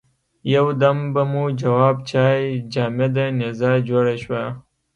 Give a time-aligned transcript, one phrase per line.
[0.53, 2.41] یو دم به مو جواب چای
[2.73, 4.43] جامده نيزه جوړه شوه.